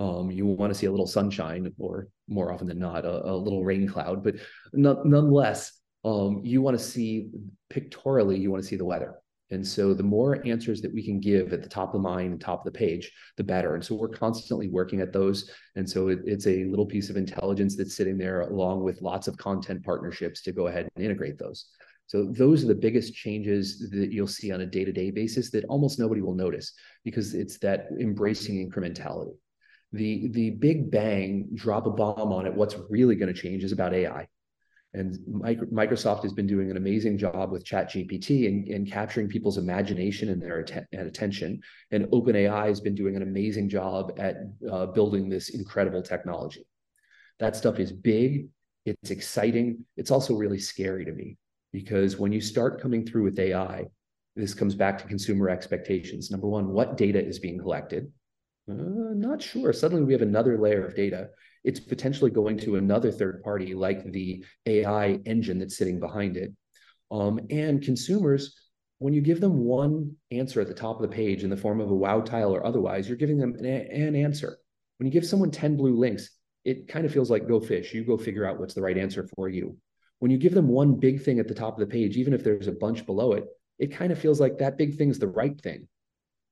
[0.00, 3.34] Um, you want to see a little sunshine, or more often than not, a, a
[3.34, 4.22] little rain cloud.
[4.22, 4.36] But
[4.72, 5.77] nonetheless,
[6.08, 7.30] um, you want to see
[7.70, 9.16] pictorially, you want to see the weather.
[9.50, 12.32] And so the more answers that we can give at the top of the mind
[12.32, 13.74] and top of the page, the better.
[13.74, 15.50] And so we're constantly working at those.
[15.74, 19.26] And so it, it's a little piece of intelligence that's sitting there along with lots
[19.26, 21.66] of content partnerships to go ahead and integrate those.
[22.06, 25.98] So those are the biggest changes that you'll see on a day-to-day basis that almost
[25.98, 26.72] nobody will notice
[27.04, 29.36] because it's that embracing incrementality.
[29.92, 33.72] The, the big bang, drop a bomb on it, what's really going to change is
[33.72, 34.26] about AI.
[34.98, 35.16] And
[35.72, 40.42] Microsoft has been doing an amazing job with ChatGPT and, and capturing people's imagination and
[40.42, 41.60] their att- and attention.
[41.92, 46.66] And OpenAI has been doing an amazing job at uh, building this incredible technology.
[47.38, 48.48] That stuff is big,
[48.86, 49.84] it's exciting.
[49.96, 51.36] It's also really scary to me
[51.72, 53.84] because when you start coming through with AI,
[54.34, 56.32] this comes back to consumer expectations.
[56.32, 58.10] Number one, what data is being collected?
[58.68, 59.72] Uh, not sure.
[59.72, 61.28] Suddenly we have another layer of data
[61.64, 66.52] it's potentially going to another third party like the AI engine that's sitting behind it.
[67.10, 68.54] Um, and consumers,
[68.98, 71.80] when you give them one answer at the top of the page in the form
[71.80, 74.58] of a wow tile or otherwise, you're giving them an, an answer.
[74.98, 76.30] When you give someone 10 blue links,
[76.64, 77.94] it kind of feels like go fish.
[77.94, 79.76] You go figure out what's the right answer for you.
[80.18, 82.42] When you give them one big thing at the top of the page, even if
[82.42, 83.44] there's a bunch below it,
[83.78, 85.86] it kind of feels like that big thing's the right thing.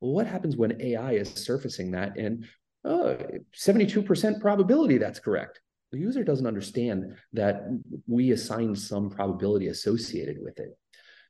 [0.00, 2.46] Well, what happens when AI is surfacing that and
[2.86, 5.60] 72% probability that's correct.
[5.92, 7.62] The user doesn't understand that
[8.06, 10.76] we assign some probability associated with it.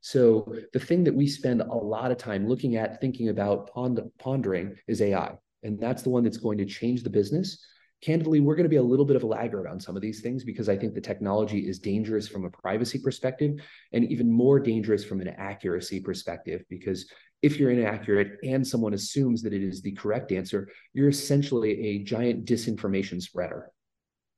[0.00, 4.00] So the thing that we spend a lot of time looking at, thinking about, pond-
[4.18, 5.32] pondering is AI.
[5.62, 7.64] And that's the one that's going to change the business.
[8.02, 10.20] Candidly, we're going to be a little bit of a laggard on some of these
[10.20, 13.58] things because I think the technology is dangerous from a privacy perspective
[13.92, 17.10] and even more dangerous from an accuracy perspective because
[17.42, 21.98] if you're inaccurate and someone assumes that it is the correct answer, you're essentially a
[22.02, 23.70] giant disinformation spreader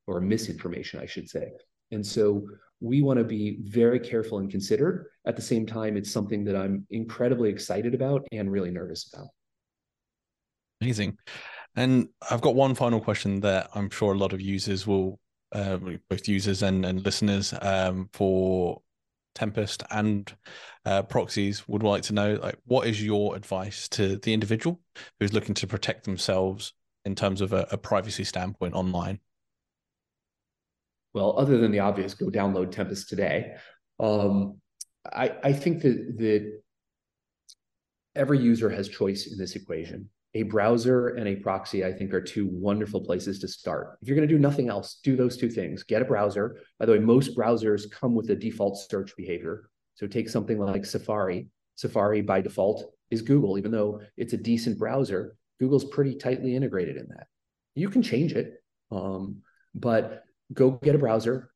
[0.07, 1.53] or misinformation, I should say.
[1.91, 2.47] And so
[2.81, 5.07] we want to be very careful and considered.
[5.27, 9.29] At the same time, it's something that I'm incredibly excited about and really nervous about.
[10.81, 11.19] Amazing.
[11.77, 15.19] And I've got one final question that I'm sure a lot of users will,
[15.53, 15.79] uh,
[16.09, 18.81] both users and, and listeners um, for
[19.35, 20.35] Tempest and
[20.85, 24.81] uh, proxies would like to know, like, what is your advice to the individual
[25.19, 26.73] who's looking to protect themselves
[27.05, 29.21] in terms of a, a privacy standpoint online?
[31.15, 33.55] Well, other than the obvious, go download Tempest today.
[33.99, 34.61] Um,
[35.11, 36.61] I, I think that that
[38.15, 40.11] every user has choice in this equation.
[40.35, 43.99] A browser and a proxy, I think, are two wonderful places to start.
[44.03, 45.83] If you're going to do nothing else, do those two things.
[45.83, 46.59] Get a browser.
[46.79, 49.71] By the way, most browsers come with a default search behavior.
[49.95, 51.49] So take something like Safari.
[51.77, 55.37] Safari by default is Google, even though it's a decent browser.
[55.59, 57.27] Google's pretty tightly integrated in that.
[57.75, 59.39] You can change it, um,
[59.75, 61.51] but go get a browser,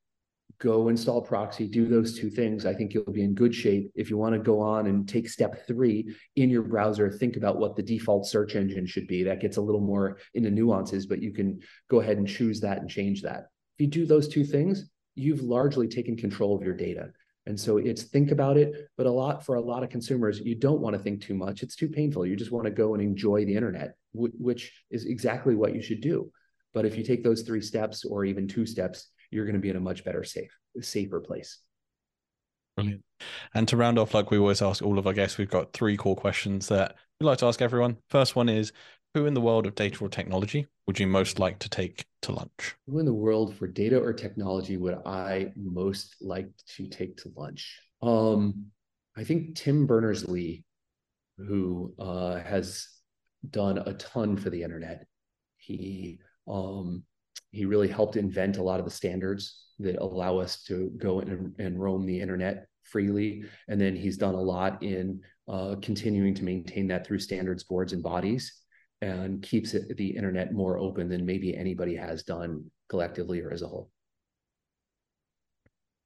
[0.62, 2.64] go install proxy, do those two things.
[2.64, 3.90] I think you'll be in good shape.
[3.96, 7.58] If you want to go on and take step three in your browser, think about
[7.58, 9.24] what the default search engine should be.
[9.24, 11.60] That gets a little more into nuances, but you can
[11.90, 13.48] go ahead and choose that and change that.
[13.76, 17.10] If you do those two things, you've largely taken control of your data.
[17.46, 20.54] And so it's think about it, but a lot for a lot of consumers, you
[20.54, 21.64] don't want to think too much.
[21.64, 22.24] It's too painful.
[22.24, 26.00] You just want to go and enjoy the internet, which is exactly what you should
[26.00, 26.30] do.
[26.72, 29.70] But if you take those three steps or even two steps, you're going to be
[29.70, 31.58] in a much better, safe, safer place.
[32.76, 33.02] Brilliant.
[33.54, 35.96] And to round off, like we always ask all of our guests, we've got three
[35.96, 37.98] core questions that we'd like to ask everyone.
[38.08, 38.72] First one is
[39.14, 42.32] Who in the world of data or technology would you most like to take to
[42.32, 42.74] lunch?
[42.86, 47.32] Who in the world for data or technology would I most like to take to
[47.36, 47.78] lunch?
[48.00, 48.66] Um,
[49.16, 50.64] I think Tim Berners Lee,
[51.36, 52.88] who uh, has
[53.48, 55.06] done a ton for the internet.
[55.56, 56.18] He
[56.48, 57.04] um,
[57.52, 61.54] he really helped invent a lot of the standards that allow us to go and,
[61.58, 63.44] and roam the internet freely.
[63.68, 67.92] And then he's done a lot in uh, continuing to maintain that through standards boards
[67.92, 68.60] and bodies
[69.00, 73.62] and keeps it, the internet more open than maybe anybody has done collectively or as
[73.62, 73.90] a whole.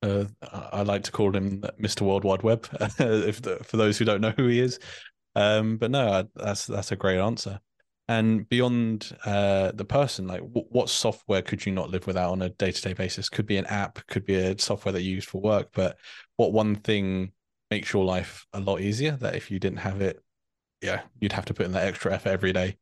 [0.03, 2.03] Uh, I like to call him Mr.
[2.03, 2.67] World Wide Web,
[2.99, 4.79] if the, for those who don't know who he is.
[5.35, 7.61] Um, but no, that's that's a great answer.
[8.09, 12.43] And beyond uh, the person, like w- what software could you not live without on
[12.43, 13.29] a day to day basis?
[13.29, 15.71] Could be an app, could be a software that you use for work.
[15.73, 15.97] But
[16.37, 17.33] what one thing
[17.71, 20.23] makes your life a lot easier that if you didn't have it,
[20.81, 22.77] yeah, you'd have to put in that extra effort every day?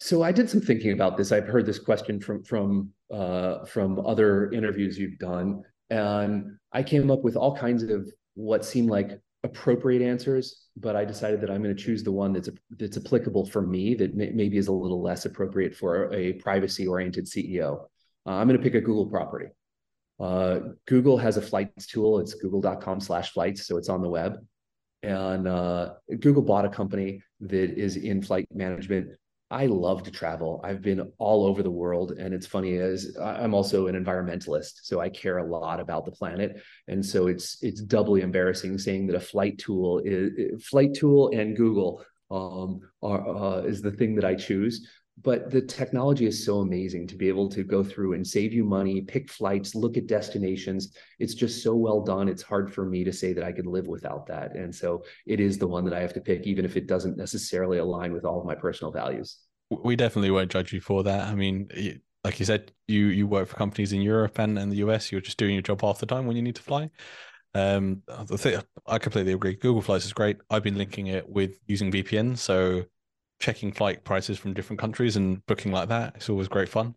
[0.00, 1.30] So I did some thinking about this.
[1.32, 7.10] I've heard this question from from uh, from other interviews you've done, and I came
[7.10, 11.62] up with all kinds of what seemed like appropriate answers, but I decided that I'm
[11.62, 14.72] going to choose the one that's that's applicable for me that may, maybe is a
[14.72, 17.86] little less appropriate for a privacy oriented CEO.
[18.26, 19.46] Uh, I'm going to pick a Google property.
[20.20, 22.20] Uh, Google has a flights tool.
[22.20, 23.66] It's google.com slash flights.
[23.66, 24.36] So it's on the web.
[25.02, 29.16] And uh, Google bought a company that is in flight management
[29.52, 30.60] I love to travel.
[30.64, 32.12] I've been all over the world.
[32.12, 34.80] And it's funny as I'm also an environmentalist.
[34.82, 36.62] So I care a lot about the planet.
[36.88, 41.54] And so it's it's doubly embarrassing saying that a flight tool is flight tool and
[41.54, 44.88] Google um, are, uh, is the thing that I choose.
[45.20, 48.64] But the technology is so amazing to be able to go through and save you
[48.64, 50.94] money, pick flights, look at destinations.
[51.18, 52.28] It's just so well done.
[52.28, 54.56] It's hard for me to say that I could live without that.
[54.56, 57.16] And so it is the one that I have to pick, even if it doesn't
[57.16, 59.38] necessarily align with all of my personal values.
[59.70, 61.28] We definitely won't judge you for that.
[61.28, 61.68] I mean,
[62.24, 65.12] like you said, you you work for companies in Europe and, and the US.
[65.12, 66.90] You're just doing your job half the time when you need to fly.
[67.54, 68.02] Um,
[68.86, 69.56] I completely agree.
[69.56, 70.38] Google Flights is great.
[70.48, 72.84] I've been linking it with using VPN, so
[73.42, 76.14] checking flight prices from different countries and booking like that.
[76.14, 76.94] It's always great fun.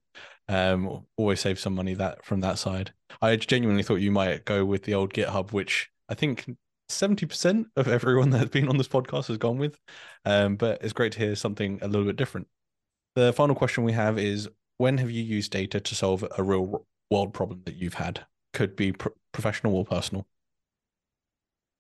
[0.48, 2.93] Um, always save some money that from that side.
[3.22, 6.56] I genuinely thought you might go with the old GitHub, which I think
[6.88, 9.78] 70% of everyone that's been on this podcast has gone with.
[10.24, 12.48] Um, but it's great to hear something a little bit different.
[13.16, 16.86] The final question we have is when have you used data to solve a real
[17.10, 18.24] world problem that you've had?
[18.54, 20.28] Could be pro- professional or personal.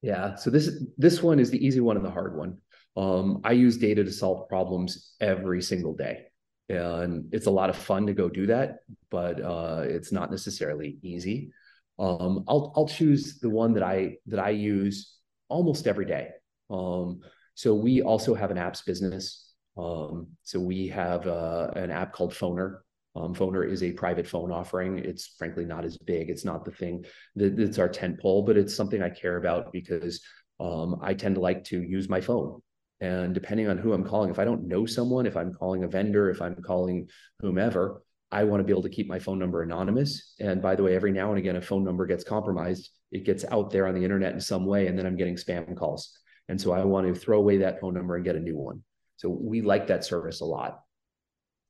[0.01, 2.59] Yeah, so this this one is the easy one and the hard one.
[2.95, 6.27] Um, I use data to solve problems every single day.
[6.69, 8.77] And it's a lot of fun to go do that,
[9.11, 11.51] but uh, it's not necessarily easy.
[11.99, 15.15] Um, I'll I'll choose the one that I that I use
[15.47, 16.29] almost every day.
[16.69, 17.21] Um,
[17.53, 19.53] so we also have an apps business.
[19.77, 22.79] Um, so we have uh, an app called Phoner.
[23.15, 24.97] Um, Phoner is a private phone offering.
[24.99, 26.29] It's frankly not as big.
[26.29, 29.71] It's not the thing that, that's our tent pole, but it's something I care about
[29.71, 30.21] because
[30.59, 32.61] um, I tend to like to use my phone.
[33.05, 35.87] And depending on who I'm calling, if I don't know someone, if I'm calling a
[35.87, 37.07] vendor, if I'm calling
[37.39, 38.01] whomever,
[38.31, 40.33] I want to be able to keep my phone number anonymous.
[40.39, 42.89] And by the way, every now and again, a phone number gets compromised.
[43.11, 45.77] It gets out there on the internet in some way, and then I'm getting spam
[45.77, 46.17] calls.
[46.49, 48.81] And so I want to throw away that phone number and get a new one.
[49.17, 50.79] So we like that service a lot.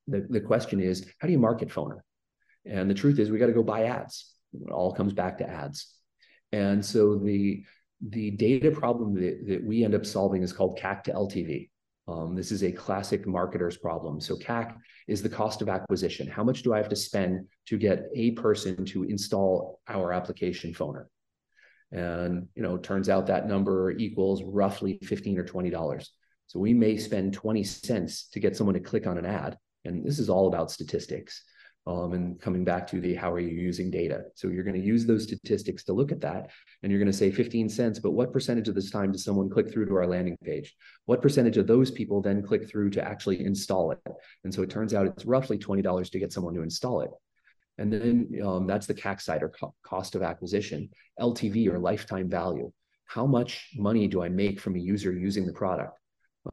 [0.07, 1.99] The, the question is, how do you market phoner?
[2.65, 4.33] And the truth is, we got to go buy ads.
[4.53, 5.93] It all comes back to ads.
[6.51, 7.63] And so the
[8.01, 11.69] the data problem that, that we end up solving is called CAC to LTV.
[12.07, 14.21] Um, this is a classic marketer's problem.
[14.21, 14.75] So CAC
[15.07, 16.27] is the cost of acquisition.
[16.27, 20.73] How much do I have to spend to get a person to install our application
[20.73, 21.05] phoner?
[21.91, 26.11] And you know, turns out that number equals roughly 15 or 20 dollars.
[26.47, 29.57] So we may spend 20 cents to get someone to click on an ad.
[29.83, 31.43] And this is all about statistics.
[31.87, 34.23] Um, and coming back to the how are you using data?
[34.33, 36.49] So you're going to use those statistics to look at that,
[36.81, 37.99] and you're going to say 15 cents.
[37.99, 40.75] But what percentage of this time does someone click through to our landing page?
[41.05, 43.99] What percentage of those people then click through to actually install it?
[44.43, 47.11] And so it turns out it's roughly $20 to get someone to install it.
[47.77, 52.29] And then um, that's the CAC side or co- cost of acquisition, LTV or lifetime
[52.29, 52.71] value.
[53.05, 55.99] How much money do I make from a user using the product?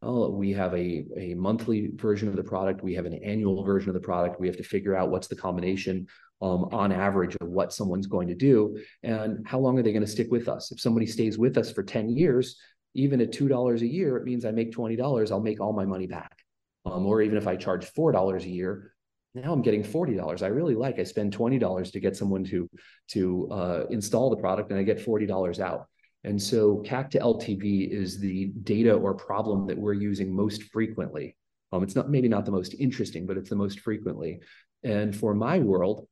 [0.01, 2.83] Well, we have a, a monthly version of the product.
[2.83, 4.41] We have an annual version of the product.
[4.41, 6.07] We have to figure out what's the combination
[6.41, 10.05] um, on average of what someone's going to do and how long are they going
[10.05, 10.73] to stick with us.
[10.73, 12.59] If somebody stays with us for 10 years,
[12.95, 15.31] even at $2 a year, it means I make $20.
[15.31, 16.39] I'll make all my money back.
[16.85, 18.95] Um, or even if I charge $4 a year,
[19.35, 20.43] now I'm getting $40.
[20.43, 22.69] I really like, I spend $20 to get someone to,
[23.09, 25.87] to uh, install the product and I get $40 out.
[26.25, 31.37] And so CAC to LTV is the data or problem that we're using most frequently.
[31.73, 34.41] Um, it's not maybe not the most interesting, but it's the most frequently.
[34.85, 36.07] And for my world,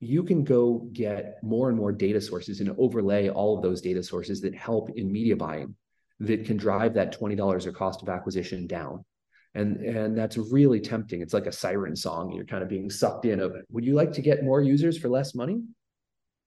[0.00, 4.02] you can go get more and more data sources and overlay all of those data
[4.02, 5.74] sources that help in media buying
[6.20, 9.04] that can drive that $20 or cost of acquisition down.
[9.54, 11.20] And, and that's really tempting.
[11.20, 12.32] It's like a siren song.
[12.32, 13.64] You're kind of being sucked in of it.
[13.70, 15.62] Would you like to get more users for less money?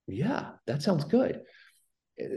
[0.08, 1.42] Yeah, that sounds good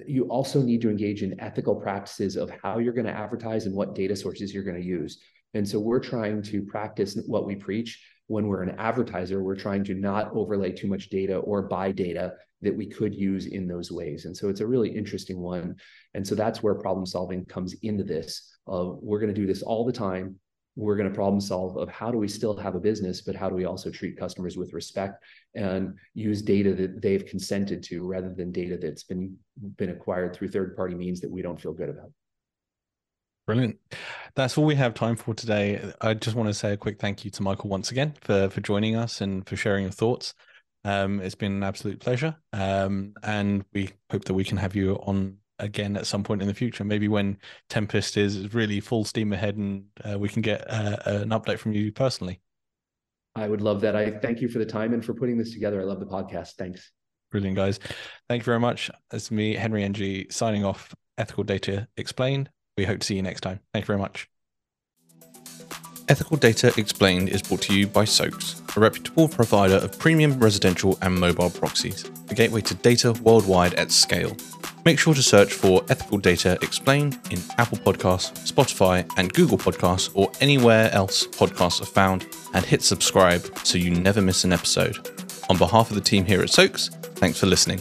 [0.07, 3.75] you also need to engage in ethical practices of how you're going to advertise and
[3.75, 5.21] what data sources you're going to use.
[5.55, 8.03] And so we're trying to practice what we preach.
[8.27, 12.35] When we're an advertiser, we're trying to not overlay too much data or buy data
[12.63, 14.25] that we could use in those ways.
[14.25, 15.77] And so it's a really interesting one.
[16.15, 18.57] And so that's where problem solving comes into this.
[18.67, 20.37] We're going to do this all the time
[20.77, 23.49] we're going to problem solve of how do we still have a business, but how
[23.49, 25.23] do we also treat customers with respect
[25.55, 29.37] and use data that they've consented to rather than data that's been
[29.77, 32.11] been acquired through third party means that we don't feel good about.
[33.47, 33.77] Brilliant.
[34.35, 35.93] That's all we have time for today.
[36.01, 38.61] I just want to say a quick thank you to Michael once again for for
[38.61, 40.35] joining us and for sharing your thoughts.
[40.85, 44.97] Um, it's been an absolute pleasure, um, and we hope that we can have you
[44.97, 46.85] on again at some point in the future.
[46.85, 47.39] Maybe when
[47.69, 51.73] Tempest is really full steam ahead, and uh, we can get uh, an update from
[51.73, 52.41] you personally.
[53.37, 53.97] I would love that.
[53.97, 55.81] I thank you for the time and for putting this together.
[55.81, 56.53] I love the podcast.
[56.53, 56.93] Thanks.
[57.33, 57.81] Brilliant, guys.
[58.29, 58.91] Thank you very much.
[59.13, 60.95] It's me, Henry Ng, signing off.
[61.19, 62.51] Ethical Data Explained.
[62.77, 63.61] We hope to see you next time.
[63.73, 64.29] Thank you very much.
[66.09, 70.99] Ethical Data Explained is brought to you by SOAX, a reputable provider of premium residential
[71.01, 74.37] and mobile proxies, the gateway to data worldwide at scale.
[74.85, 80.11] Make sure to search for Ethical Data Explained in Apple Podcasts, Spotify, and Google Podcasts,
[80.15, 84.99] or anywhere else podcasts are found, and hit subscribe so you never miss an episode.
[85.49, 87.81] On behalf of the team here at SOAX, thanks for listening.